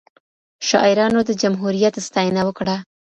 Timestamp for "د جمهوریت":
1.25-1.95